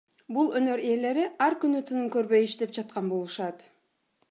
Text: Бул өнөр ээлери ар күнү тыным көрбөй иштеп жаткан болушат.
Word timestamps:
Бул 0.35 0.47
өнөр 0.59 0.81
ээлери 0.93 1.25
ар 1.49 1.57
күнү 1.65 1.83
тыным 1.91 2.09
көрбөй 2.17 2.49
иштеп 2.49 2.75
жаткан 2.81 3.13
болушат. 3.15 3.71